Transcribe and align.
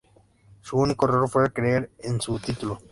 Su 0.61 0.77
único 0.77 1.05
error 1.05 1.29
fue 1.29 1.43
no 1.43 1.53
creer 1.53 1.91
en 1.99 2.19
su 2.19 2.39
título. 2.39 2.79